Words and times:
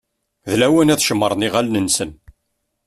D 0.49 0.51
lawan 0.59 0.91
ad 0.93 1.01
cemmṛen 1.01 1.45
iɣallen-nsen. 1.47 2.11